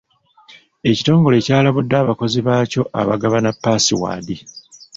Ekitongole 0.89 1.37
kyalabudde 1.45 1.95
abakozi 2.03 2.39
baakyo 2.47 2.81
abagabana 3.01 3.49
paasiwaadi. 3.61 4.35